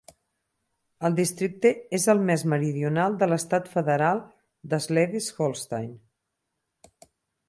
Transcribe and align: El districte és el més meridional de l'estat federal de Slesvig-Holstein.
El 1.09 1.15
districte 1.17 1.71
és 1.97 2.07
el 2.13 2.23
més 2.29 2.43
meridional 2.53 3.17
de 3.23 3.27
l'estat 3.33 3.69
federal 3.75 4.21
de 4.73 4.79
Slesvig-Holstein. 4.87 5.93